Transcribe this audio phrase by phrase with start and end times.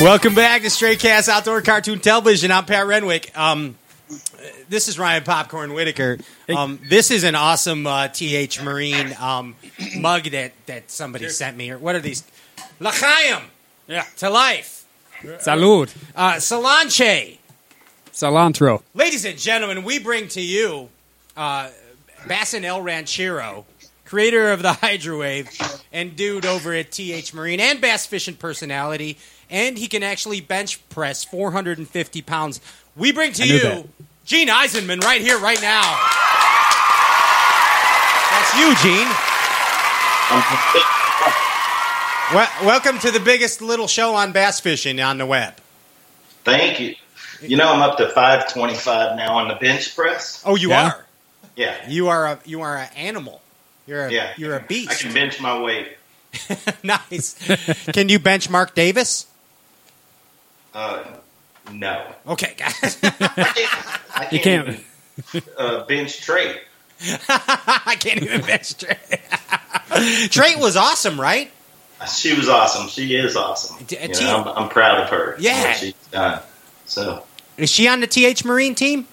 [0.00, 2.50] Welcome back to Stray Cast Outdoor Cartoon Television.
[2.50, 3.36] I'm Pat Renwick.
[3.38, 3.76] Um,
[4.70, 6.16] this is Ryan Popcorn Whitaker.
[6.48, 9.56] Um, this is an awesome uh, TH Marine um,
[9.98, 11.70] mug that, that somebody sent me.
[11.70, 12.24] Or What are these?
[12.78, 13.42] L'chaim.
[13.88, 14.04] Yeah.
[14.18, 14.86] To life.
[15.22, 15.94] Salud.
[16.16, 17.36] Uh, Solanche.
[18.10, 18.82] Cilantro.
[18.94, 20.88] Ladies and gentlemen, we bring to you
[21.36, 21.68] uh,
[22.26, 23.66] Bassin El Ranchero,
[24.06, 25.50] creator of the Hydrowave,
[25.92, 29.18] and dude over at TH Marine, and bass fishing personality,
[29.50, 32.60] and he can actually bench press 450 pounds.
[32.96, 33.86] We bring to you that.
[34.24, 35.82] Gene Eisenman right here, right now.
[38.30, 39.08] That's you, Gene.
[42.32, 45.54] Well, welcome to the biggest little show on bass fishing on the web.
[46.44, 46.94] Thank you.
[47.42, 50.40] You know, I'm up to 525 now on the bench press.
[50.46, 50.84] Oh, you Yeah?
[50.90, 51.04] are.
[51.56, 51.74] Yeah.
[51.88, 53.42] You are a you are an animal.
[53.86, 54.32] You're a Yeah.
[54.36, 54.92] you're a I beast.
[54.92, 55.96] I can bench my weight.
[56.84, 57.34] nice.
[57.92, 59.26] Can you bench Mark Davis?
[60.74, 61.04] Uh,
[61.72, 62.06] no.
[62.28, 62.98] Okay, guys.
[63.02, 64.68] I can't, I You can't.
[64.68, 66.60] even, uh, bench trade.
[67.28, 68.98] I can't even bench Trey.
[70.28, 71.50] Trey was awesome, right?
[72.14, 72.88] She was awesome.
[72.88, 73.82] She is awesome.
[73.86, 75.36] D- You know, I'm, I'm proud of her.
[75.38, 75.72] Yeah.
[75.72, 76.42] She's done.
[76.86, 77.24] So,
[77.56, 79.06] Is she on the TH Marine team?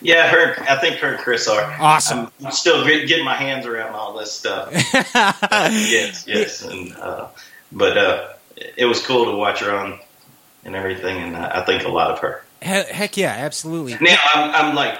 [0.00, 0.54] yeah, her.
[0.68, 1.60] I think her and Chris are.
[1.80, 2.30] Awesome.
[2.40, 4.68] I'm, I'm still getting my hands around all this stuff.
[4.72, 6.62] yes, yes.
[6.62, 7.26] And, uh,
[7.72, 8.28] but uh,
[8.76, 9.98] it was cool to watch her on
[10.64, 12.42] and everything, and I, I think a lot of her.
[12.62, 13.96] He- Heck yeah, absolutely.
[14.00, 14.98] Now I'm, I'm like,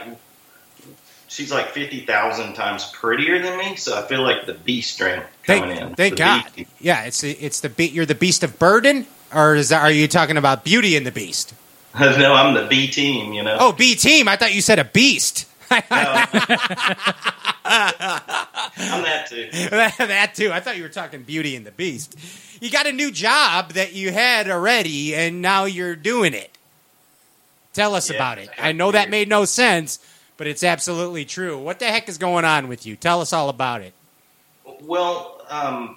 [1.28, 5.22] she's like fifty thousand times prettier than me, so I feel like the B string
[5.44, 5.94] coming Thank, in.
[5.94, 6.44] thank God.
[6.56, 9.83] B- Yeah, it's the, it's the be- you're the beast of burden, or is that,
[9.83, 11.55] are you talking about Beauty and the Beast?
[12.00, 13.33] no, I'm the B team.
[13.33, 13.56] You know.
[13.61, 14.28] Oh, B team.
[14.28, 15.47] I thought you said a beast.
[18.78, 19.48] I'm that too.
[19.52, 20.52] that too.
[20.52, 22.16] I thought you were talking Beauty and the Beast.
[22.60, 26.56] You got a new job that you had already, and now you're doing it.
[27.72, 28.50] Tell us Yeah, about it.
[28.58, 29.98] I know that made no sense,
[30.36, 31.58] but it's absolutely true.
[31.58, 32.97] What the heck is going on with you?
[32.97, 33.94] Tell us all about it.
[34.82, 35.97] Well, um,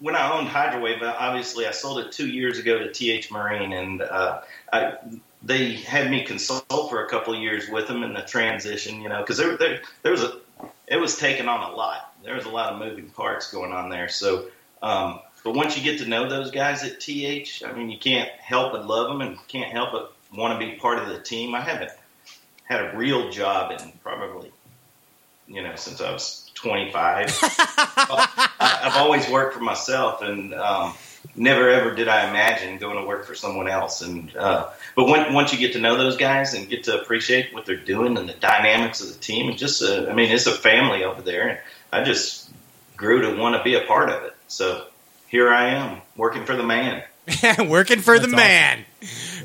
[0.00, 3.72] when I owned Hydrowave, uh, obviously I sold it two years ago to TH Marine,
[3.72, 4.40] and uh,
[4.72, 4.94] I,
[5.42, 9.00] they had me consult for a couple of years with them in the transition.
[9.00, 10.38] You know, because there, there, there was a,
[10.86, 12.09] it was taking on a lot.
[12.24, 14.08] There was a lot of moving parts going on there.
[14.08, 14.46] So,
[14.82, 18.28] um, but once you get to know those guys at TH, I mean, you can't
[18.30, 21.54] help but love them, and can't help but want to be part of the team.
[21.54, 21.90] I haven't
[22.64, 24.52] had a real job in probably,
[25.48, 27.38] you know, since I was 25.
[27.42, 30.94] I- I've always worked for myself, and um,
[31.34, 34.02] never ever did I imagine going to work for someone else.
[34.02, 37.52] And uh, but when, once you get to know those guys and get to appreciate
[37.54, 40.46] what they're doing and the dynamics of the team, it's just uh, I mean, it's
[40.46, 41.58] a family over there, and
[41.92, 42.50] I just
[42.96, 44.34] grew to want to be a part of it.
[44.48, 44.86] So
[45.28, 47.02] here I am working for the man.
[47.68, 48.84] Working for the That's man,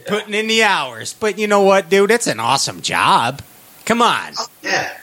[0.07, 1.13] putting in the hours.
[1.13, 2.09] But you know what, dude?
[2.09, 3.43] It's an awesome job.
[3.85, 4.33] Come on.
[4.63, 4.97] Yeah,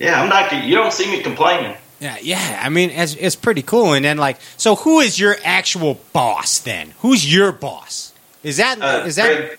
[0.00, 0.20] yeah.
[0.20, 0.64] I'm not.
[0.64, 1.76] You don't see me complaining.
[2.00, 2.60] Yeah, yeah.
[2.64, 3.92] I mean, it's, it's pretty cool.
[3.92, 6.94] And then, like, so who is your actual boss then?
[7.00, 8.12] Who's your boss?
[8.42, 9.56] Is that Uh, is that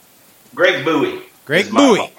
[0.53, 1.21] Greg, Greg Bowie?
[1.45, 2.11] Greg is Bowie.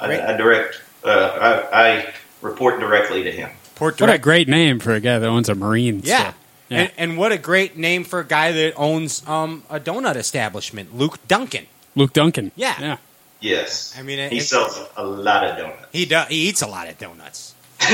[0.00, 0.80] I, Greg- I direct.
[1.04, 3.50] Uh, I, I report directly to him.
[3.82, 6.02] Port What a great name for a guy that owns a marine.
[6.04, 6.20] Yeah.
[6.30, 6.34] store.
[6.68, 6.78] Yeah.
[6.78, 10.96] And, and what a great name for a guy that owns um, a donut establishment,
[10.96, 11.66] Luke Duncan.
[11.96, 12.52] Luke Duncan.
[12.54, 12.76] Yeah.
[12.80, 12.96] Yeah.
[13.40, 13.92] Yes.
[13.98, 15.86] I mean, it- he it- sells a lot of donuts.
[15.92, 17.54] He do, he eats a lot of donuts.
[17.82, 17.88] no,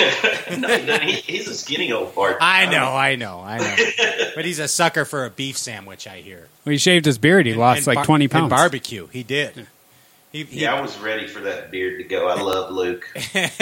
[0.68, 1.02] he doesn't.
[1.04, 2.36] He, he's a skinny old fart.
[2.42, 4.30] I know, I know, I know.
[4.36, 6.48] but he's a sucker for a beef sandwich, I hear.
[6.66, 7.46] Well, he shaved his beard.
[7.46, 8.50] He lost And like bar- 20 and pounds.
[8.50, 9.66] barbecue, he did.
[10.32, 12.28] He, he, Yeah, I was ready for that beard to go.
[12.28, 13.08] I love Luke.
[13.14, 13.54] it,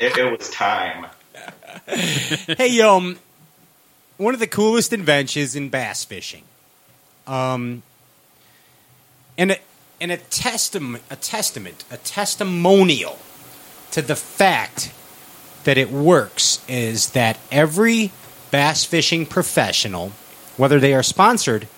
[0.00, 1.06] it was time.
[1.86, 3.18] hey, um,
[4.16, 6.44] one of the coolest inventions in bass fishing,
[7.26, 7.82] um,
[9.38, 9.56] and a,
[10.00, 13.18] and a testament, a testament, a testimonial
[13.92, 14.92] to the fact
[15.64, 18.10] that it works is that every
[18.50, 20.10] bass fishing professional,
[20.56, 21.68] whether they are sponsored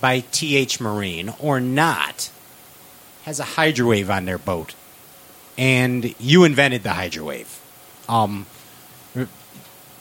[0.00, 2.30] by TH Marine or not,
[3.24, 4.74] has a hydrowave on their boat,
[5.56, 7.60] and you invented the hydrowave.
[8.08, 8.46] Um,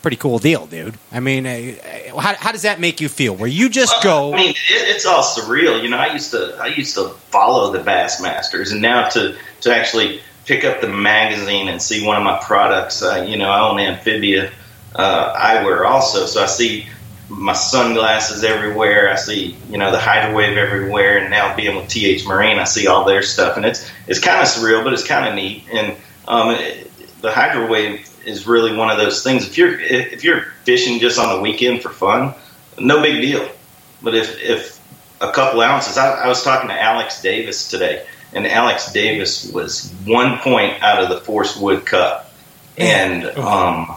[0.02, 0.98] pretty cool deal, dude.
[1.12, 3.36] I mean, uh, how, how does that make you feel?
[3.36, 5.82] Where you just go, I mean, it, it's all surreal.
[5.82, 9.76] You know, I used to I used to follow the Bassmasters, and now to to
[9.76, 13.04] actually pick up the magazine and see one of my products.
[13.04, 14.52] Uh, you know, I own Amphibia
[14.96, 16.88] uh, eyewear also, so I see
[17.32, 19.10] my sunglasses everywhere.
[19.12, 22.88] I see you know the Hydrowave everywhere, and now being with TH Marine, I see
[22.88, 25.64] all their stuff, and it's it's kind of surreal, but it's kind of neat.
[25.72, 25.98] And
[26.28, 26.90] um, it,
[27.22, 29.48] the Hydrowave is really one of those things.
[29.48, 32.34] If you're if you're fishing just on the weekend for fun,
[32.78, 33.50] no big deal.
[34.04, 34.82] But if if
[35.22, 35.98] a couple ounces.
[35.98, 41.02] I, I was talking to Alex Davis today, and Alex Davis was one point out
[41.02, 42.34] of the Forrest Wood Cup,
[42.78, 43.96] and um,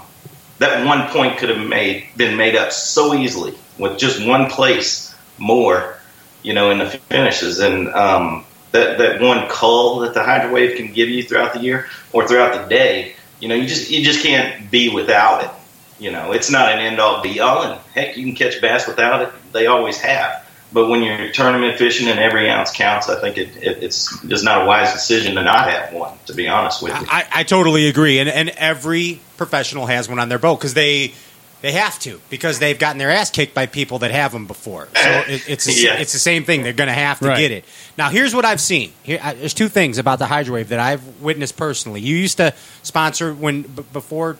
[0.58, 5.14] that one point could have made been made up so easily with just one place
[5.38, 5.96] more,
[6.42, 10.76] you know, in the finishes, and um, that that one cull that the Hydro Wave
[10.76, 14.04] can give you throughout the year or throughout the day, you know, you just you
[14.04, 15.50] just can't be without it.
[15.98, 18.86] You know, it's not an end all be all, and heck, you can catch bass
[18.86, 19.30] without it.
[19.52, 20.43] They always have.
[20.74, 24.44] But when you're tournament fishing and every ounce counts, I think it, it, it's just
[24.44, 26.18] not a wise decision to not have one.
[26.26, 30.18] To be honest with you, I, I totally agree, and and every professional has one
[30.18, 31.14] on their boat because they
[31.62, 34.88] they have to because they've gotten their ass kicked by people that have them before.
[34.94, 35.94] So it, it's a, Yeah.
[35.94, 36.62] it's the same thing.
[36.64, 37.38] They're going to have to Right.
[37.38, 37.64] get it.
[37.96, 38.92] Now, here's what I've seen.
[39.02, 42.00] Here, I, there's two things about the Hydrowave that I've witnessed personally.
[42.02, 44.36] You used to sponsor when b- before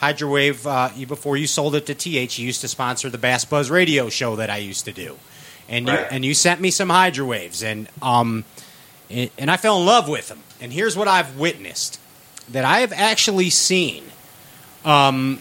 [0.00, 3.44] Hydrowave, uh, you, before you sold it to TH, you used to sponsor the Bass
[3.44, 5.16] Buzz Radio show that I used to do,
[5.68, 8.44] and you, and you sent me some Hydrowaves, and um,
[9.10, 10.40] and and I fell in love with them.
[10.60, 12.00] And here's what I've witnessed
[12.50, 14.04] that I have actually seen
[14.84, 15.40] um,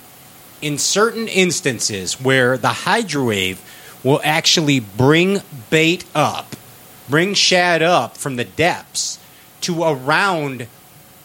[0.62, 3.62] in certain instances where the hydro wave
[4.04, 6.56] will actually bring bait up,
[7.10, 9.20] bring shad up from the depths
[9.62, 10.68] to around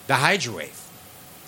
[0.06, 0.78] the hydro wave.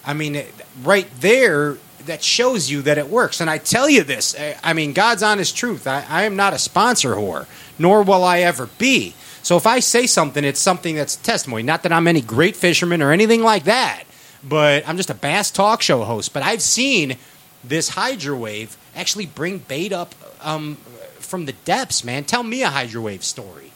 [0.05, 0.45] I mean,
[0.83, 3.41] right there, that shows you that it works.
[3.41, 5.87] And I tell you this, I- I mean, God's honest truth.
[5.87, 7.47] I, I am not a sponsor whore,
[7.79, 9.15] nor will I ever be.
[9.43, 11.63] So if I say something, it's something that's testimony.
[11.63, 14.05] Not that I'm any great fisherman or anything like that,
[14.43, 16.33] but I'm just a bass talk show host.
[16.33, 17.17] But I've seen
[17.63, 20.77] this hydrowave actually bring bait up um,
[21.19, 22.25] from the depths, man.
[22.25, 23.73] Tell me a hydrowave story.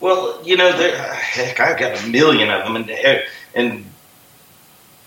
[0.00, 2.90] Well, you know, there, heck, I've got a million of them, and
[3.54, 3.84] and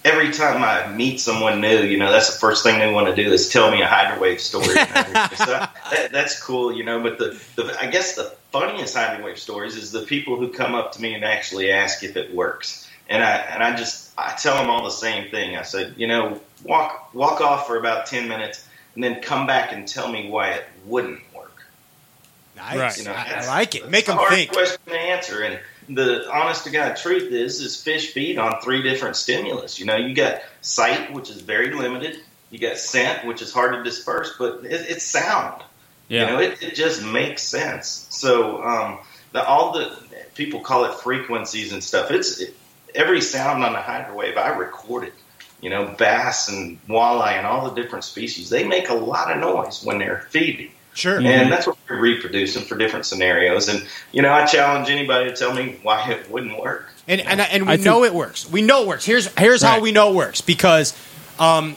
[0.03, 3.15] every time I meet someone new, you know, that's the first thing they want to
[3.15, 4.77] do is tell me a hydrowave story.
[4.77, 5.37] and everything.
[5.37, 7.01] so that, that's cool, you know.
[7.01, 10.93] But the, the I guess the funniest hydrowave stories is the people who come up
[10.93, 14.55] to me and actually ask if it works, and I and I just I tell
[14.55, 15.57] them all the same thing.
[15.57, 19.71] I said, you know, walk walk off for about ten minutes, and then come back
[19.71, 21.63] and tell me why it wouldn't work.
[22.55, 22.77] Nice.
[22.77, 22.97] Right.
[22.97, 23.89] You know, I, I like it.
[23.89, 24.51] Make a them hard think.
[24.51, 28.81] question to answer, and the honest to god truth is, is fish feed on three
[28.81, 29.79] different stimulus.
[29.79, 32.17] You know, you got sight, which is very limited.
[32.51, 35.63] You got scent, which is hard to disperse, but it, it's sound.
[36.07, 36.21] Yeah.
[36.21, 38.07] You know, it, it just makes sense.
[38.09, 38.99] So, um,
[39.31, 39.95] the, all the
[40.33, 42.09] people call it frequencies and stuff.
[42.11, 42.55] It's it,
[42.95, 45.13] every sound on the hydrowave I recorded.
[45.61, 48.49] You know, bass and walleye and all the different species.
[48.49, 50.71] They make a lot of noise when they're feeding.
[50.93, 51.19] Sure.
[51.19, 53.67] And that's what we're reproducing for different scenarios.
[53.69, 56.89] And you know, I challenge anybody to tell me why it wouldn't work.
[57.07, 58.49] And and, and we I think- know it works.
[58.49, 59.05] We know it works.
[59.05, 60.93] Here's here's how we know it works because
[61.39, 61.75] um,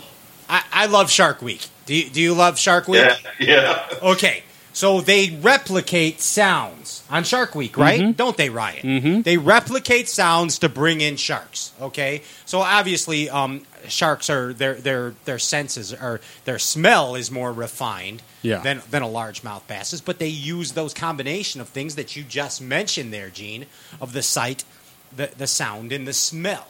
[0.49, 1.67] I, I love Shark Week.
[1.87, 3.03] Do you, do you love Shark Week?
[3.03, 8.17] Yeah, yeah, Okay, so they replicate sounds on Shark Week, right?
[8.17, 8.83] Don't they, Ryan?
[8.87, 9.21] Mm-hmm.
[9.23, 11.73] They replicate sounds to bring in sharks.
[11.81, 17.53] Okay, so obviously, um, sharks are their their their senses or their smell is more
[17.53, 18.59] refined Yeah.
[18.61, 22.61] than than a largemouth bass's, but they use those combination of things that you just
[22.61, 23.67] mentioned there, Gene,
[24.01, 24.65] of the sight,
[25.15, 26.67] the the sound, and the smell,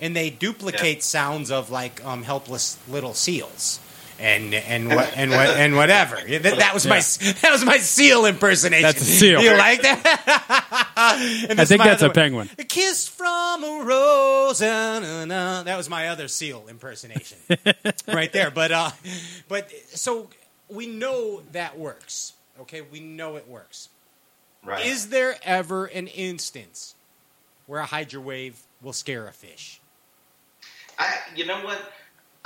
[0.00, 3.80] and they duplicate sounds of like um, helpless little seals
[4.18, 6.16] and and what and what and whatever.
[6.16, 7.00] That, that was my
[7.42, 8.82] that was my seal impersonation.
[8.82, 9.42] That's a seal.
[9.42, 10.82] You like that?
[10.98, 12.14] And I think that's a one.
[12.14, 12.50] penguin.
[12.58, 14.62] A kiss from a rose.
[14.62, 15.62] uh, na, na.
[15.62, 17.38] That was my other seal impersonation,
[18.08, 18.50] right there.
[18.50, 18.90] But uh,
[19.48, 20.30] but so
[20.68, 22.32] we know that works.
[22.62, 23.90] Okay, we know it works.
[24.64, 24.86] right.
[24.86, 26.94] Is there ever an instance
[27.66, 29.80] where a hydrowave will scare a fish?
[30.98, 31.92] I, you know what?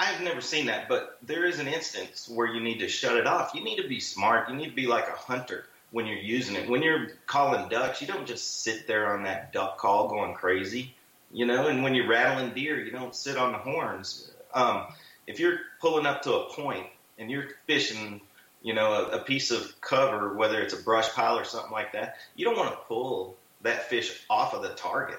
[0.01, 3.27] I've never seen that, but there is an instance where you need to shut it
[3.27, 3.55] off.
[3.55, 4.49] You need to be smart.
[4.49, 6.71] You need to be like a hunter when you're using it.
[6.71, 10.95] When you're calling ducks, you don't just sit there on that duck call going crazy,
[11.31, 11.69] you know.
[11.69, 14.31] And when you're rattling deer, you don't sit on the horns.
[14.55, 14.87] Um,
[15.27, 16.87] if you're pulling up to a point
[17.19, 18.23] and you're fishing,
[18.63, 21.93] you know, a, a piece of cover, whether it's a brush pile or something like
[21.93, 25.19] that, you don't want to pull that fish off of the target.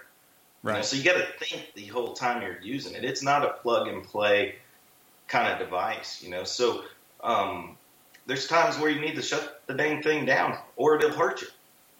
[0.63, 3.03] You know, so you got to think the whole time you're using it.
[3.03, 4.55] It's not a plug and play
[5.31, 6.43] kind of device, you know.
[6.43, 6.83] So
[7.23, 7.77] um,
[8.27, 11.47] there's times where you need to shut the dang thing down, or it'll hurt you.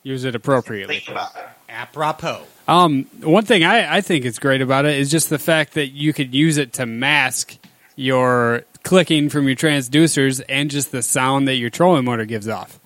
[0.03, 0.99] Use it appropriately.
[0.99, 1.45] Think about it.
[1.69, 2.43] Apropos.
[2.67, 5.87] Um, one thing I, I think is great about it is just the fact that
[5.87, 7.57] you could use it to mask
[7.95, 12.79] your clicking from your transducers and just the sound that your trolling motor gives off.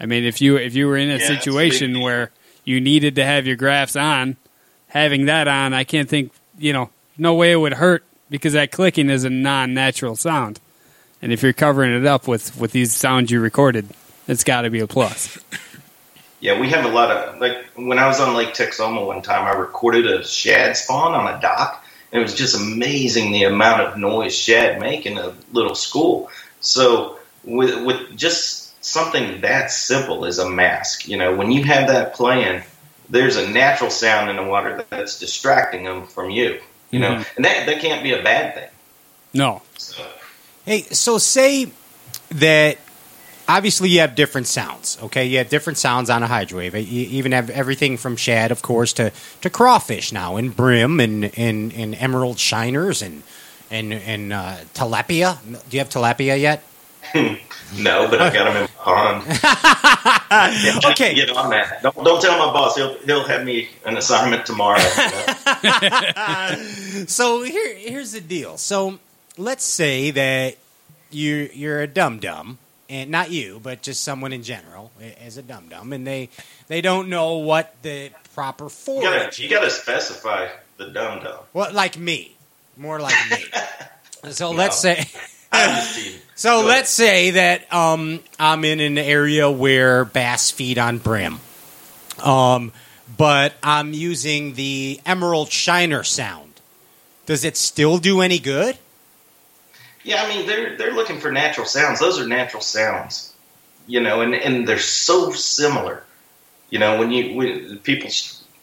[0.00, 2.30] I mean, if you if you were in a Yeah, that's a big situation where
[2.64, 4.36] you needed to have your graphs on,
[4.88, 8.72] having that on, I can't think, you know, no way it would hurt because that
[8.72, 10.60] clicking is a non-natural sound.
[11.22, 13.88] And if you're covering it up with with these sounds you recorded,
[14.28, 15.38] it's got to be a plus.
[16.40, 19.46] Yeah, we have a lot of like when I was on Lake Texoma one time,
[19.46, 21.82] I recorded a shad spawn on a dock.
[22.12, 26.30] And it was just amazing the amount of noise shad make in a little school.
[26.60, 31.88] So with with just something that simple as a mask, you know, when you have
[31.88, 32.62] that playing,
[33.08, 36.60] there's a natural sound in the water that's distracting them from you.
[36.90, 38.70] You know, and that that can't be a bad thing.
[39.34, 39.62] No.
[39.76, 40.04] So,
[40.64, 41.70] Hey, so say
[42.30, 42.78] that
[43.48, 44.98] obviously you have different sounds.
[45.00, 46.74] Okay, you have different sounds on a hydrowave.
[46.74, 49.12] You even have everything from shad, of course, to,
[49.42, 53.22] to crawfish now, and brim, and, and, and emerald shiners, and
[53.70, 55.38] and and uh, tilapia.
[55.44, 56.62] Do you have tilapia yet?
[57.78, 59.22] no, but I got him in the pond.
[60.30, 61.14] Yeah, Okay.
[61.14, 61.82] get on that.
[61.82, 62.76] Don't, don't tell my boss.
[62.76, 64.78] He'll he'll have me an assignment tomorrow.
[67.06, 68.56] So here, here's the deal.
[68.58, 68.98] So
[69.36, 70.56] let's say that
[71.10, 72.58] you you're a dum dum,
[72.88, 76.28] and not you, but just someone in general as a dum dum, and they
[76.68, 81.38] they don't know what the proper You gotta you gotta specify the dum dum.
[81.52, 82.36] Well, like me,
[82.76, 83.44] more like me.
[84.32, 84.56] so No.
[84.58, 85.04] let's say.
[85.64, 86.20] I'm just teasing.
[86.34, 91.40] So let's say that um, I'm in an area where bass feed on brim,
[92.22, 92.72] um,
[93.16, 96.52] but I'm using the emerald shiner sound.
[97.24, 98.76] Does it still do any good?
[100.04, 102.00] Yeah, I mean they're they're looking for natural sounds.
[102.00, 103.32] Those are natural sounds,
[103.86, 106.04] you know, and and they're so similar.
[106.68, 108.10] You know, when you when people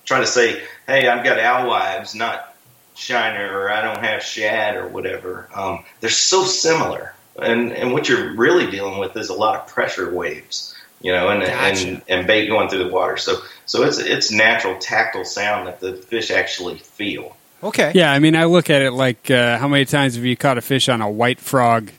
[0.06, 2.53] try to say, "Hey, I've got alewives, not
[2.96, 7.14] shiner," or "I don't have shad," or whatever, um, they're so similar.
[7.42, 11.30] And and what you're really dealing with is a lot of pressure waves, you know,
[11.30, 11.88] and Gotcha.
[11.88, 13.18] and and bait going through the water.
[13.18, 17.36] So so it's it's natural tactile sound that the fish actually feel.
[17.64, 17.92] Okay.
[17.96, 20.58] Yeah, I mean, I look at it like uh, how many times have you caught
[20.58, 21.92] a fish on a white frog?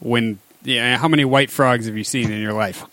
[0.00, 2.84] When yeah, how many white frogs have you seen in your life?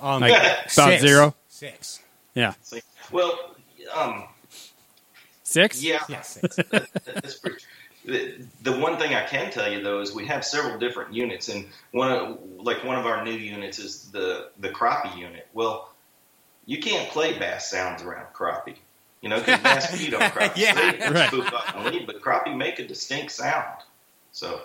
[0.00, 1.00] Um, Like about six.
[1.02, 1.34] zero.
[1.48, 2.00] Six.
[2.34, 2.54] Yeah,
[3.12, 3.38] Well,
[3.94, 4.24] um,
[5.50, 5.82] six.
[5.82, 6.56] yeah, Yeah, six.
[6.70, 7.58] that- that's pretty.
[8.02, 11.48] The, the one thing I can tell you though is we have several different units,
[11.50, 15.46] and one of, like one of our new units is the the crappie unit.
[15.52, 15.90] Well,
[16.64, 18.76] you can't play bass sounds around crappie,
[19.20, 20.56] you know, because bass feed on crappie.
[20.56, 21.28] Yeah, they, they right.
[21.28, 23.82] spook up and leave, but crappie make a distinct sound.
[24.32, 24.62] So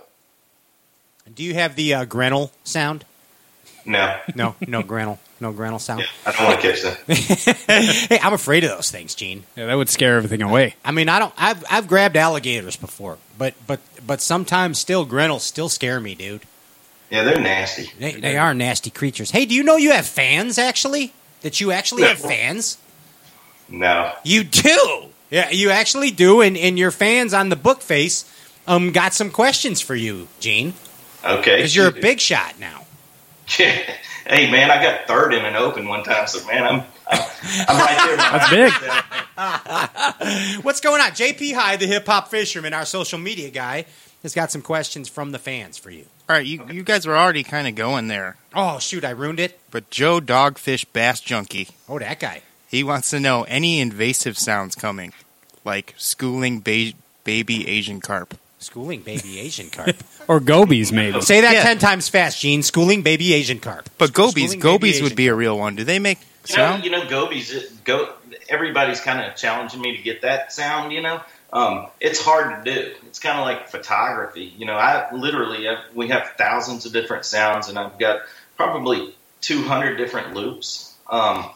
[1.34, 3.04] Do you have the uh, Grenell sound?
[3.86, 6.02] No, No, no Grenell, no Grenell sound.
[6.02, 8.08] yeah, I don't want to catch that.
[8.10, 9.44] hey, I'm afraid of those things, Gene.
[9.56, 10.76] Yeah, that would scare everything away.
[10.84, 11.34] I mean, I don't.
[11.38, 16.42] I've I've grabbed alligators before, but but but sometimes still Grenells still scare me, dude.
[17.12, 17.92] Yeah, they're nasty.
[18.00, 19.30] They, they are nasty creatures.
[19.32, 21.14] Hey, do you know you have fans actually?
[21.42, 22.80] That you actually have fans?
[23.70, 25.06] No, You do.
[25.32, 28.26] Yeah, you actually do, and, and your fans on the book face
[28.68, 30.74] um got some questions for you, Gene,
[31.24, 32.85] okay, because you're a big shot now.
[34.28, 37.20] hey man, I got third in an open one time, so man, I'm I'm,
[37.68, 38.18] I'm right there.
[38.18, 38.74] That's big.
[40.64, 41.12] What's going on?
[41.12, 43.86] JP High, the hip hop fisherman, our social media guy,
[44.24, 46.06] has got some questions from the fans for you.
[46.28, 49.40] All right, you, you guys were already kind of going there, Oh shoot, I ruined
[49.40, 49.60] it.
[49.70, 52.42] but Joe Dogfish Bass Junkie, Oh, that guy.
[52.68, 55.14] he wants to know any invasive sounds coming,
[55.64, 58.36] like schooling ba- baby Asian carp.
[58.66, 59.96] Schooling baby Asian carp.
[60.28, 61.22] Or gobies, maybe.
[61.22, 61.62] Say that Yeah.
[61.64, 62.64] ten times fast, Gene.
[62.64, 63.88] Schooling baby Asian carp.
[64.00, 65.76] But gobies, Schooling baby gobies Asian would be a real one.
[65.76, 66.18] Do they make
[66.48, 66.84] You know, sound?
[66.84, 67.54] you know, gobies.
[67.54, 68.10] it- Go.
[68.50, 70.92] Everybody's kind of challenging me to get that sound.
[70.94, 71.22] You know,
[71.54, 72.94] um, it's hard to do.
[73.06, 74.52] It's kind of like photography.
[74.58, 78.22] You know, I literally I, we have thousands of different sounds, and I've got
[78.58, 80.92] probably 200 different loops.
[81.08, 81.52] Um,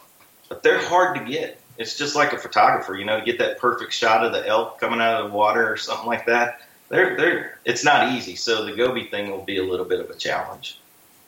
[0.48, 1.60] but they're hard to get.
[1.76, 2.94] It's just like a photographer.
[2.94, 5.72] You know, to get that perfect shot of the elk coming out of the water
[5.72, 6.60] or something like that.
[6.90, 8.36] They're, they're, it's not easy.
[8.36, 10.76] So the goby thing will be a little bit of a challenge.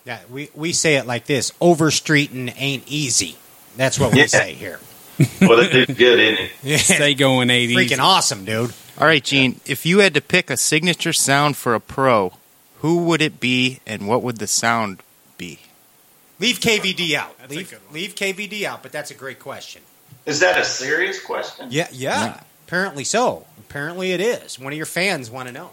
[0.05, 3.37] Yeah, we, we say it like this: overstreeting ain't easy.
[3.77, 4.27] That's what we Yeah.
[4.27, 4.79] say here.
[5.41, 6.51] Well, it is good, isn't it?
[6.65, 6.77] Yeah.
[6.79, 7.77] Stay going, eighty.
[7.77, 8.73] Freaking awesome, dude.
[8.99, 12.33] All right, Gene, if you had to pick a signature sound for a pro,
[12.81, 15.01] who would it be and what would the sound
[15.39, 15.61] be?
[16.41, 17.39] Leave KVD out.
[17.39, 17.95] That's a leave, good one.
[17.95, 19.83] leave KVD out, but that's a great question.
[20.27, 21.69] Is that a serious question?
[21.71, 22.41] Yeah, yeah.
[22.73, 23.45] Apparently so.
[23.59, 24.59] Apparently it is.
[24.59, 25.73] One of your fans want to know.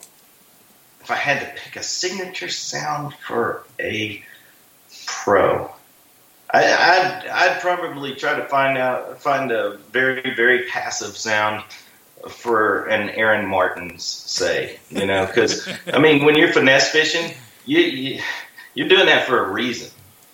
[1.00, 4.22] if I had to pick a signature sound for a
[5.06, 5.72] pro,
[6.54, 11.64] I, I'd, I'd probably try to find out find a very very passive sound
[12.28, 17.34] for an Aaron Martens say, you know, because I mean when you're finesse fishing,
[17.66, 18.22] you, you
[18.74, 19.90] you're doing that for a reason.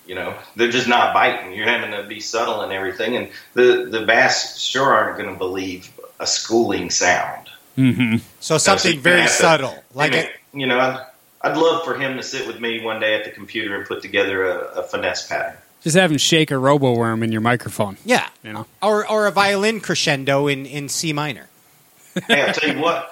[0.08, 1.54] You know, they're just not biting.
[1.54, 5.38] You're having to be subtle and everything, and the the bass sure aren't going to
[5.38, 7.48] believe a schooling sound.
[7.76, 11.06] hmm So something you very have to- subtle, like I a, mean, you know, I'd,
[11.42, 14.02] I'd love for him to sit with me one day at the computer and put
[14.02, 15.58] together a, a finesse pattern.
[15.84, 17.98] Just have him shake a robo worm in your microphone.
[18.06, 18.66] Yeah, You know.
[18.82, 21.48] or or a violin crescendo in in C minor.
[22.28, 23.12] hey, I'll tell you what.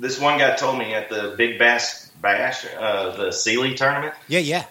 [0.00, 4.14] This one guy told me at the Big Bass Bash, uh, the Sealy tournament.
[4.28, 4.64] Yeah, yeah.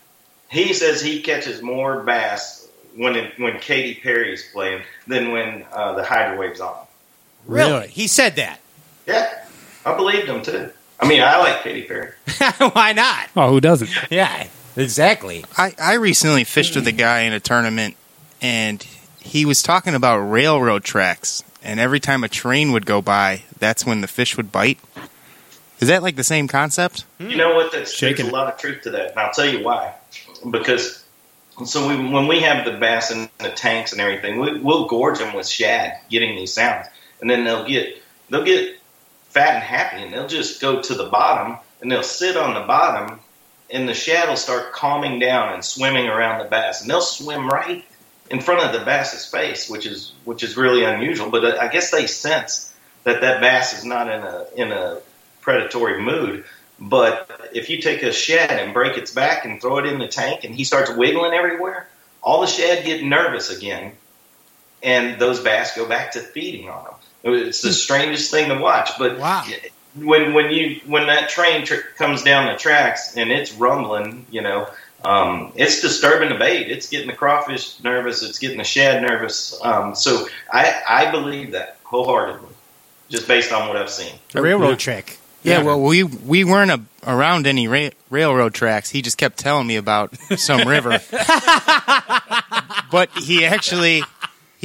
[0.50, 5.93] He says he catches more bass when it, when Katy Perry's playing than when uh,
[5.96, 6.87] the Hydro Wave's on.
[7.46, 7.72] Really?
[7.72, 7.88] Really?
[7.88, 8.60] He said that.
[9.06, 9.46] Yeah,
[9.86, 10.72] I believed him too.
[11.00, 12.12] I mean, I like Katy Perry.
[12.74, 13.29] Why not?
[13.36, 13.89] Oh, who doesn't?
[14.10, 15.46] Yeah, exactly.
[15.58, 17.96] I, I recently fished with a guy in a tournament,
[18.41, 18.86] and
[19.20, 21.44] he was talking about railroad tracks.
[21.63, 24.79] And every time a train would go by, that's when the fish would bite.
[25.79, 27.06] Is that like the same concept?
[27.20, 27.72] You know what?
[27.72, 29.94] That's, Shaking there's a lot of truth to that, and I'll tell you why.
[30.50, 31.03] Because
[31.65, 35.20] so we, when we have the bass in the tanks and everything, we, we'll gorge
[35.20, 36.88] them with shad, getting these sounds,
[37.21, 38.79] and then they'll get they'll get
[39.29, 42.67] fat and happy, and they'll just go to the bottom, and they'll sit on the
[42.67, 43.19] bottom,
[43.69, 47.47] and the shad will start calming down and swimming around the bass, and they'll swim
[47.47, 47.86] right
[48.29, 51.29] in front of the bass's face, which is which is really unusual.
[51.29, 55.00] But uh, I guess they sense that that bass is not in a in a
[55.41, 56.45] predatory mood.
[56.79, 60.07] But if you take a shad and break its back and throw it in the
[60.07, 61.88] tank, and he starts wiggling everywhere,
[62.21, 63.93] all the shad get nervous again,
[64.83, 66.93] and those bass go back to feeding on them.
[67.34, 68.91] It's the strangest thing to watch.
[68.98, 69.46] But Wow.
[69.96, 74.41] when when you when that train tr- comes down the tracks and it's rumbling, you
[74.41, 74.67] know,
[75.05, 76.69] um, it's disturbing the bait.
[76.72, 78.24] It's getting the crawfish nervous.
[78.24, 79.60] It's getting the shad nervous.
[79.63, 82.50] Um, so I I believe that wholeheartedly,
[83.10, 84.13] just based on what I've seen.
[84.31, 85.19] The railroad trick.
[85.43, 88.89] Yeah, well, we we weren't a, around any ra- railroad tracks.
[88.89, 91.00] He just kept telling me about some river.
[92.91, 94.03] but he actually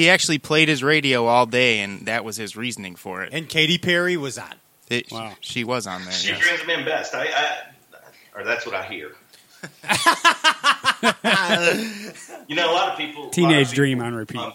[0.02, 3.32] he actually played his radio all day, and that was his reasoning for it.
[3.32, 4.54] And Katy Perry was on.
[4.88, 5.34] It- Wow.
[5.40, 6.12] She was on there.
[6.12, 6.42] She yes.
[6.46, 7.14] brings them in best.
[7.14, 7.58] I, I
[8.34, 9.12] or that's what I hear.
[12.48, 13.28] you know, a lot of people.
[13.30, 14.40] Teenage of people, dream on repeat.
[14.40, 14.52] um,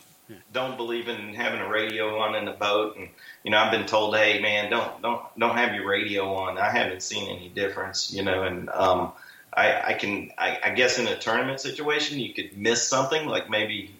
[0.51, 3.07] don't believe in having a radio on in the boat, and
[3.43, 6.57] you know, I've been told, hey man, don't don't don't have your radio on.
[6.57, 9.13] I haven't seen any difference, you know, and um,
[9.53, 13.49] I, I can, I, I guess, in a tournament situation, you could miss something like
[13.49, 13.95] maybe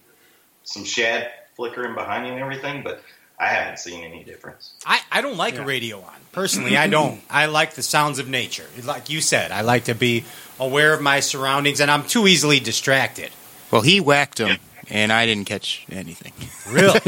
[0.68, 3.02] some shad flickering behind you and everything, but
[3.40, 4.74] I haven't seen any difference.
[4.86, 6.14] I, I don't like a radio on.
[6.34, 7.22] Personally, I don't.
[7.30, 8.66] I like the sounds of nature.
[8.84, 10.26] Like you said, I like to be
[10.60, 13.32] aware of my surroundings, and I'm too easily distracted.
[13.72, 14.58] Well, he whacked him,
[14.90, 16.34] and I didn't catch anything.
[16.72, 17.00] Really?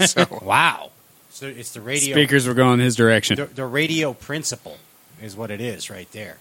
[0.06, 0.90] So wow.
[1.30, 2.14] So it's the radio.
[2.14, 3.36] Speakers were going his direction.
[3.36, 4.76] The, the radio principle
[5.20, 6.38] is what it is right there.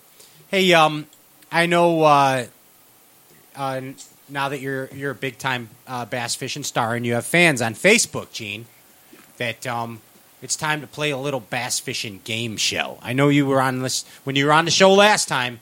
[0.50, 1.08] Hey, um,
[1.52, 2.46] I know uh,
[3.56, 3.82] uh,
[4.30, 7.62] now that you're you're a big time uh, bass fishing star and you have fans
[7.62, 8.66] on Facebook, Gene,
[9.38, 10.02] that um,
[10.42, 12.98] it's time to play a little bass fishing game show.
[13.02, 15.60] I know you were on this when you were on the show last time.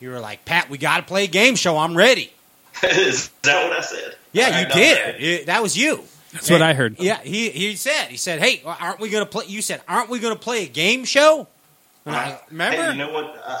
[0.00, 1.78] You were like, Pat, we got to play a game show.
[1.78, 2.30] I'm ready.
[2.82, 4.16] Is that what I said?
[4.32, 4.98] Yeah, I you did.
[4.98, 5.22] that.
[5.22, 6.02] It- that was you.
[6.32, 6.96] That's what I heard.
[6.98, 8.06] Yeah, he he said.
[8.08, 10.64] He said, "Hey, aren't we going to play?" You said, "Aren't we going to play
[10.64, 11.46] a game show?"
[12.04, 12.76] And I- remember?
[12.82, 13.40] Hey, you know what?
[13.46, 13.56] Uh,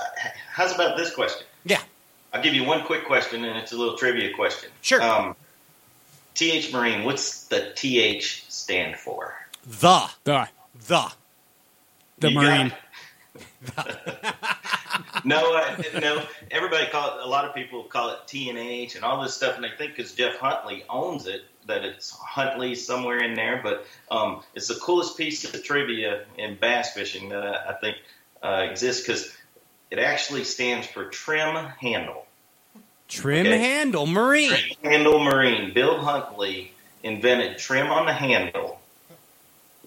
[0.52, 1.46] how's about this question?
[1.64, 1.80] yeah,
[2.34, 4.68] I'll give you one quick question, and it's a little trivia question.
[4.82, 5.00] Sure.
[5.00, 5.36] Um,
[6.34, 9.34] TH Marine, what's the TH stand for?
[9.64, 10.48] the The,
[10.88, 11.12] the
[12.18, 12.72] the You Marine.
[15.24, 16.24] no, uh, no.
[16.50, 17.24] Everybody call it.
[17.24, 20.12] A lot of people call it TNH and all this stuff, and they think because
[20.12, 23.60] Jeff Huntley owns it that it's Huntley somewhere in there.
[23.62, 27.96] But um, it's the coolest piece of trivia in bass fishing that I, I think
[28.42, 29.36] uh, exists because
[29.90, 32.23] it actually stands for trim handle.
[33.08, 33.58] Trim Okay.
[33.58, 34.50] handle marine.
[34.50, 35.72] Trim handle marine.
[35.72, 38.80] Bill Huntley invented trim on the handle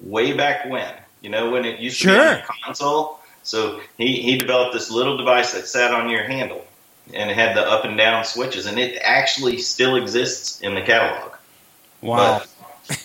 [0.01, 0.93] way back when.
[1.21, 2.30] You know when it used to be Sure.
[2.30, 3.19] on the console.
[3.43, 6.65] So he he developed this little device that sat on your handle
[7.13, 10.82] and it had the up and down switches, and it actually still exists in the
[10.82, 11.32] catalog.
[12.01, 12.41] Wow.
[12.88, 12.99] But-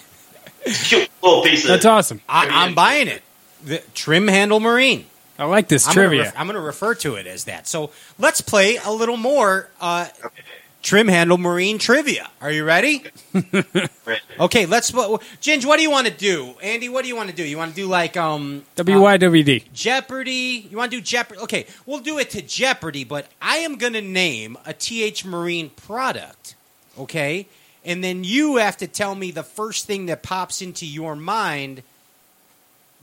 [0.84, 2.20] cute little piece of That's awesome.
[2.28, 3.22] I, I'm buying it.
[3.64, 5.06] The trim handle marine.
[5.42, 6.24] I like this I'm gonna trivia.
[6.24, 7.66] ref- I'm going to refer to it as that.
[7.66, 10.06] So let's play a little more uh,
[10.82, 12.30] trim handle marine trivia.
[12.40, 13.04] Are you ready?
[14.40, 14.90] Okay, let's.
[14.90, 16.54] Ginge, what do you want to do?
[16.62, 17.44] Andy, what do you want to do?
[17.44, 19.72] You want to do like um WYWD.
[19.72, 20.66] Jeopardy.
[20.68, 21.40] You want to do Jeopardy?
[21.42, 25.70] Okay, we'll do it to Jeopardy, but I am going to name a TH Marine
[25.70, 26.56] product,
[26.98, 27.46] okay?
[27.84, 31.82] And then you have to tell me the first thing that pops into your mind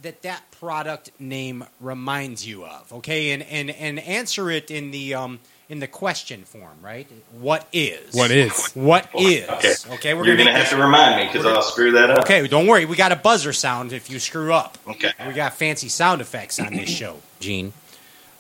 [0.02, 3.32] that that product name reminds you of, okay?
[3.32, 7.08] And and and answer it in the um in the question form, right?
[7.40, 8.14] What is?
[8.14, 8.72] What is?
[8.74, 9.48] What is?
[9.50, 9.74] Okay.
[9.92, 12.20] Okay, we're You're gonna gonna have to remind me because I'll screw that up.
[12.20, 12.86] Okay, don't worry.
[12.86, 14.78] We got a buzzer sound if you screw up.
[14.88, 15.12] Okay.
[15.28, 17.74] We got fancy sound effects on this show, Gene.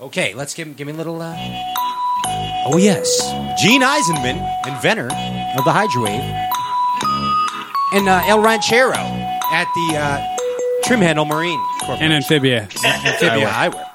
[0.01, 1.21] Okay, let's give give me a little.
[1.21, 1.35] Uh...
[2.65, 3.07] Oh yes,
[3.61, 5.05] Gene Eisenman, inventor
[5.57, 6.49] of the Hydrowave
[7.91, 10.38] and uh, El Ranchero at the uh,
[10.83, 12.61] Trim Handle Marine And Amphibia.
[12.83, 13.85] Amphibia Eyewear.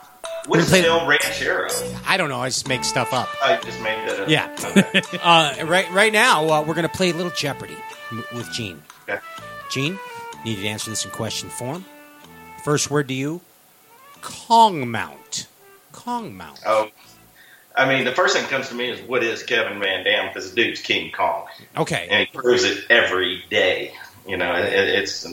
[0.46, 1.68] What is play- El Ranchero?
[2.06, 2.40] I don't know.
[2.40, 3.28] I just make stuff up.
[3.42, 4.28] I just made that up.
[4.28, 4.54] Yeah.
[4.76, 5.02] Okay.
[5.22, 7.76] Uh, right, right now, uh, we're going to play a little Jeopardy
[8.12, 8.82] m- with Gene.
[9.08, 9.18] Okay.
[9.70, 9.98] Gene,
[10.44, 11.84] need you to answer this in question form.
[12.62, 13.40] First word to you
[14.20, 15.46] Kong Mount.
[15.92, 16.60] Kong Mount.
[16.66, 16.90] Oh,
[17.74, 20.28] I mean, the first thing that comes to me is what is Kevin Van Dam?
[20.28, 22.06] Because the dude's King Kong, Okay.
[22.10, 23.94] and he proves it every day.
[24.28, 25.24] You know, it, it's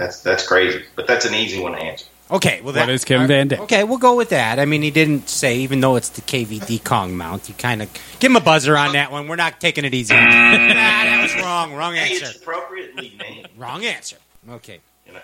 [0.00, 2.06] that's that's crazy, but that's an easy one to answer.
[2.30, 2.60] Okay.
[2.62, 3.60] Well, that, What is Kim Van Dam?
[3.62, 4.60] Okay, we'll go with that.
[4.60, 7.92] I mean, he didn't say, even though it's the KVD Kong Mount, you kind of
[8.20, 9.26] give him a buzzer on that one.
[9.26, 10.14] We're not taking it easy.
[10.14, 11.74] nah, that was wrong.
[11.74, 12.26] Wrong Hey, answer.
[12.26, 13.48] it's appropriately named.
[13.58, 14.16] Wrong answer.
[14.48, 14.78] Okay.
[15.06, 15.20] You know.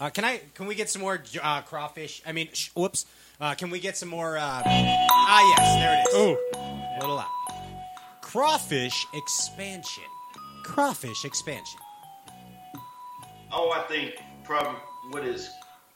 [0.00, 0.40] Uh, can I?
[0.54, 2.22] Can we get some more uh, crawfish?
[2.26, 3.04] I mean, sh- whoops.
[3.40, 4.36] Uh, can we get some more?
[4.38, 6.14] Uh, ah, yes, there it is.
[6.14, 6.58] Ooh.
[6.58, 7.26] A little out.
[8.22, 10.04] Crawfish expansion.
[10.62, 11.80] Crawfish expansion.
[13.56, 14.74] Oh, I think probably
[15.10, 15.50] what is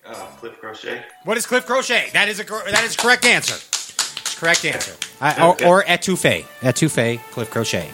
[0.06, 1.02] uh, Cliff Crochet?
[1.24, 2.10] What is Cliff Crochet?
[2.12, 3.54] That is a that is correct answer.
[3.56, 4.94] It's correct answer.
[5.20, 5.66] I, or, Okay.
[5.66, 6.44] or etouffee.
[6.60, 7.18] Etouffee.
[7.32, 7.90] Cliff Crochet.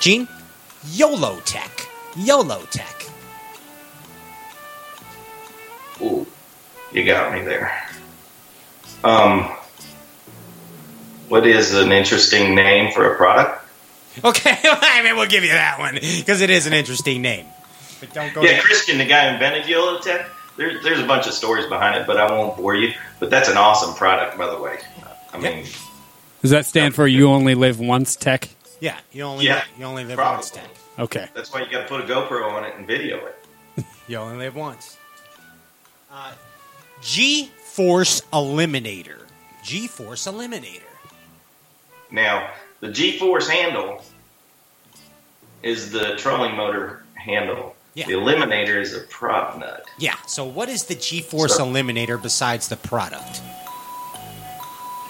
[0.00, 0.28] Gene.
[0.92, 1.88] YOLO Tech.
[2.16, 3.06] YOLO Tech.
[6.00, 6.26] Ooh,
[6.92, 7.72] you got me there.
[9.02, 9.50] Um,
[11.28, 13.64] what is an interesting name for a product?
[14.24, 17.46] Okay, I mean we'll give you that one because it is an interesting name.
[18.00, 18.42] But don't go.
[18.42, 20.28] Yeah, Christian, the guy who invented YOLO Tech.
[20.56, 22.94] There, there's a bunch of stories behind it, but I won't bore you.
[23.20, 24.78] But that's an awesome product, by the way.
[25.32, 25.66] I mean,
[26.42, 28.48] Does that stand for you only live once tech?
[28.80, 30.36] Yeah, you only Yeah, you only live probably.
[30.36, 30.50] once.
[30.50, 30.68] Tech.
[30.98, 31.28] Okay.
[31.34, 33.84] that's why you got to put a GoPro on it and video it.
[34.08, 34.96] You only live once.
[36.10, 36.32] Uh,
[37.02, 39.18] G Force Eliminator.
[39.62, 40.82] G Force Eliminator.
[42.10, 44.02] Now, the G-force handle
[45.62, 47.74] is the trolling motor handle.
[47.96, 48.06] Yeah.
[48.08, 49.86] The Eliminator is a prop nut.
[49.98, 50.16] Yeah.
[50.26, 53.40] So what is the G Force So- Eliminator besides the product?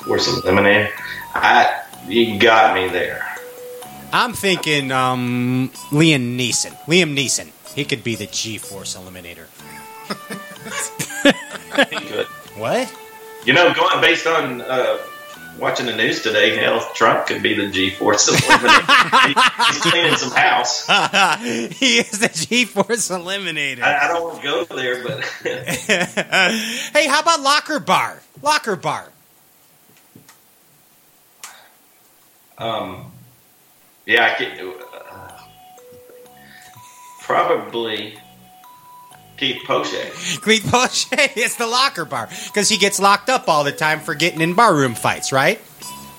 [0.05, 0.91] Force Eliminator.
[1.35, 3.27] I, you got me there.
[4.13, 6.77] I'm thinking um, Liam Neeson.
[6.87, 7.51] Liam Neeson.
[7.75, 9.47] He could be the G Force Eliminator.
[12.09, 12.27] Good.
[12.57, 12.95] What?
[13.45, 14.99] You know, going based on uh,
[15.59, 19.27] watching the news today, hell, Trump could be the G-force Eliminator.
[19.29, 20.87] He- He's cleaning some house.
[21.79, 23.83] he is the G Force Eliminator.
[23.83, 25.25] I, I don't want to go there, but
[26.95, 28.23] hey, how about Locker Bar?
[28.43, 29.11] Locker Bar.
[32.59, 33.13] um,
[34.07, 34.75] yeah, I could
[35.11, 35.31] uh,
[37.21, 38.19] probably
[39.37, 40.39] Keith Poche.
[40.41, 44.15] Cleat Poche, it's the locker bar because he gets locked up all the time for
[44.15, 45.61] getting in barroom fights, right?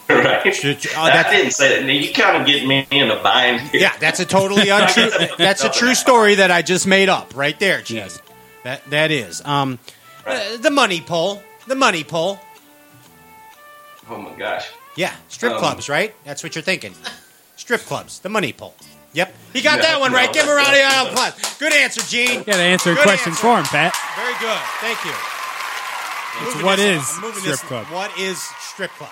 [0.09, 0.45] Right?
[0.63, 1.85] oh, I didn't say that.
[1.85, 3.81] Now, You kind of get me in a bind here.
[3.81, 5.09] Yeah, that's a totally untrue.
[5.37, 7.97] that's a true story that I just made up right there, Gene.
[7.97, 8.21] Yes.
[8.63, 9.79] That that is um,
[10.25, 11.43] uh, the money pull.
[11.67, 12.39] The money pull.
[14.09, 14.69] Oh my gosh.
[14.95, 16.15] Yeah, strip Um, clubs, right?
[16.23, 16.95] That's what you're thinking.
[17.57, 18.19] Strip clubs.
[18.19, 18.75] The money pull.
[19.17, 20.31] Yep, he got No, that one no, right.
[20.31, 21.57] Give him a round that's- of applause.
[21.57, 22.39] Good answer, Gene.
[22.39, 23.41] You got to answer Good questions answer.
[23.41, 23.95] for him, Pat.
[24.15, 24.61] Very good.
[24.79, 25.11] Thank you.
[26.45, 27.87] It's Moving what this- is strip this- club?
[27.87, 29.09] What is strip club?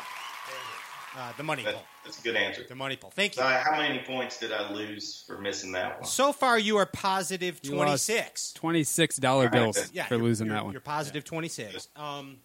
[1.18, 1.84] Uh, the money That, pull.
[2.04, 2.66] that's a good answer.
[2.68, 3.10] The money pull.
[3.10, 3.42] Thank you.
[3.42, 6.04] So, how many points did I lose for missing that one?
[6.08, 8.52] So far, you are positive You 26.
[8.54, 10.74] Twenty-six dollar bills Yeah, for you're- losing you're- that one.
[10.74, 11.88] You're positive 26.
[11.96, 12.38] Um,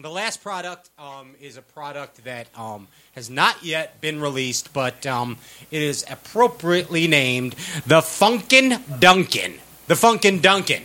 [0.00, 5.06] the last product um, is a product that um, has not yet been released, but
[5.06, 5.36] um,
[5.70, 7.54] it is appropriately named
[7.86, 9.58] the Funkin' Dunkin'.
[9.86, 10.84] The Funkin' Dunkin'.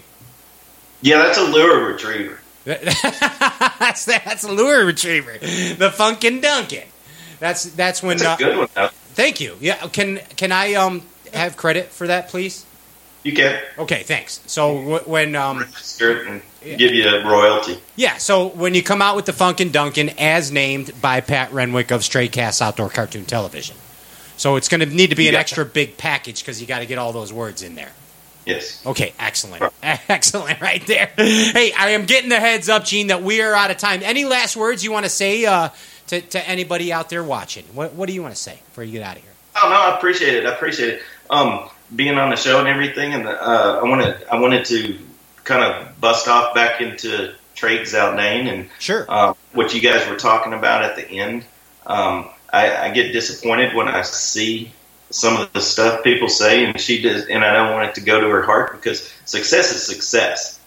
[1.02, 2.40] Yeah, that's a lure retriever.
[2.66, 5.38] that's that's a lure retriever.
[5.38, 6.88] The Funkin' Dunkin'.
[7.40, 8.18] That's that's when.
[8.18, 8.68] That's a Uh, good one.
[8.74, 8.90] though.
[9.14, 9.58] thank you.
[9.60, 9.76] Yeah.
[9.88, 11.02] Can can I um
[11.34, 12.66] have credit for that, please?
[13.24, 14.04] You can Okay.
[14.04, 14.42] Thanks.
[14.48, 16.42] So w- when um register it and
[16.78, 17.80] give you a royalty.
[17.96, 21.92] Yeah, so when you come out with the Funkin' Dunkin' as named by Pat Renwick
[21.92, 23.76] of Stray Cast Outdoor Cartoon Television.
[24.36, 25.40] So it's going to need to be an Yeah.
[25.40, 27.92] extra big package because you got to get all those words in there.
[28.46, 28.86] Yes.
[28.86, 29.64] Okay, excellent.
[30.10, 31.12] Excellent right there.
[31.16, 34.02] Hey, I am getting the heads up, Gene, that we are out of time.
[34.04, 35.70] Any last words you want to say uh,
[36.08, 37.64] to, to anybody out there watching?
[37.74, 39.32] What, what do you want to say before you get out of here?
[39.64, 40.46] Oh no, I appreciate it.
[40.46, 41.02] I appreciate it.
[41.30, 45.00] Um, being on the show and everything, and uh, I wanted I wanted to
[45.44, 49.06] kind of bust off back into Trade Zaldane and Sure.
[49.12, 51.46] um, what you guys were talking about at the end.
[51.86, 54.72] Um, I, I get disappointed when I see
[55.10, 58.02] some of the stuff people say, and she does, and I don't want it to
[58.02, 60.60] go to her heart because success is success,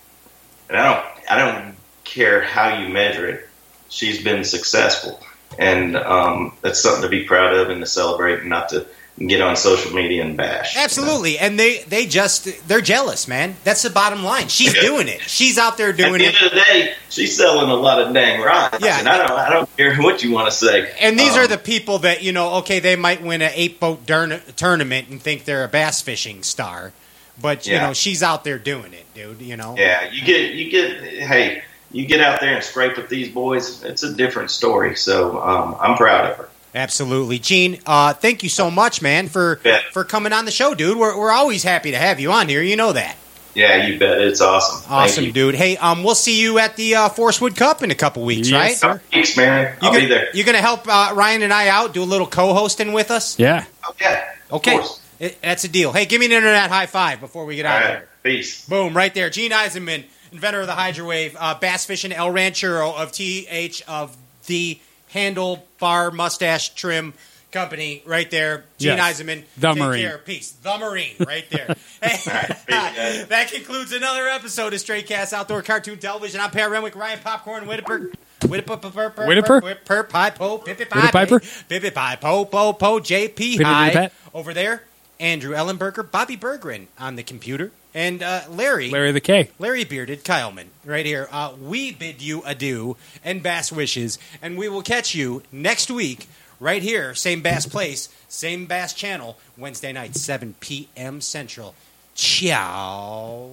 [0.68, 3.48] and I don't I don't care how you measure it.
[3.88, 5.20] She's been successful,
[5.58, 8.86] and um, that's something to be proud of and to celebrate, and not to
[9.18, 10.76] get on social media and bash.
[10.76, 13.56] Absolutely, and they they just they're jealous, man.
[13.64, 14.48] That's the bottom line.
[14.48, 15.20] She's doing it.
[15.22, 16.34] She's out there At doing the it.
[16.34, 18.76] end of the day, she's selling a lot of dang rides.
[18.82, 18.98] Yeah.
[18.98, 20.92] and I don't, I don't care what you want to say.
[21.00, 22.54] And these Um, are the people that you know.
[22.56, 26.42] Okay, they might win an eight boat durn- tournament and think they're a bass fishing
[26.42, 26.92] star,
[27.40, 27.86] but you Yeah.
[27.88, 29.40] know she's out there doing it, dude.
[29.40, 29.74] You know.
[29.78, 33.82] Yeah, you get you get hey, you get out there and scrape with these boys.
[33.82, 34.94] It's a different story.
[34.96, 36.48] So um, I'm proud of her.
[36.74, 37.78] Absolutely, Gene.
[37.86, 39.80] Uh, thank you so much, man, for Yeah.
[39.92, 40.98] for coming on the show, dude.
[40.98, 42.62] We're we're always happy to have you on here.
[42.62, 43.16] You know that.
[43.54, 44.20] Yeah, you bet.
[44.20, 44.80] It's awesome.
[44.80, 45.32] Thank Awesome, you.
[45.32, 45.54] dude.
[45.54, 48.50] Hey, um, we'll see you at the uh, Forrest Wood Cup in a couple weeks,
[48.50, 48.76] Yes, right?
[48.76, 49.02] sir.
[49.10, 49.74] Thanks, man.
[49.80, 50.28] You I'll gonna, be there.
[50.34, 53.38] You're gonna help uh, Ryan and I out, do a little co-hosting with us?
[53.38, 53.64] Yeah.
[53.90, 54.22] Okay.
[54.50, 55.00] Of Okay, course.
[55.18, 55.92] It- that's a deal.
[55.92, 58.08] Hey, give me an internet high five before we get All out of here.
[58.22, 58.66] Peace.
[58.68, 59.30] Boom, right there.
[59.30, 64.14] Gene Eisenman, inventor of the Hydrowave, uh, bass fishing El Ranchero of TH of
[64.48, 64.78] the
[65.16, 67.14] handle bar mustache trim
[67.50, 68.64] company, right there.
[68.78, 69.20] Gene Yes.
[69.20, 69.44] Eisenman.
[69.56, 70.02] The take Marine.
[70.02, 70.18] Care.
[70.18, 70.50] Peace.
[70.62, 71.74] The Marine, right there.
[72.02, 73.26] Hey, right, peace, guys.
[73.28, 76.40] that concludes another episode of Stray Cast Outdoor Cartoon Television.
[76.40, 78.10] I'm Pat Renwick, Ryan Popcorn, Whitaper.
[78.46, 79.60] Whitaper, Whitaper?
[79.60, 81.68] Whitaper, Pie Po, Pippi Pie, Whitapiper?
[81.68, 83.90] Pippi Pie Po, Po, Po, JP Pitty High.
[83.92, 84.12] Pat?
[84.34, 84.82] Over there,
[85.18, 89.50] Andrew Ellenberger, Bobby Berggren on the computer, and uh, Larry, Larry the K.
[89.58, 91.28] Larry Bearded Kyleman, right here.
[91.30, 96.28] Uh, we bid you adieu and bass wishes, and we will catch you next week,
[96.60, 101.20] right here, same bass place, same bass channel, Wednesday night, 7 p.m.
[101.20, 101.74] Central.
[102.14, 103.50] Ciao.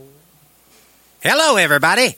[1.21, 2.17] Hello, everybody.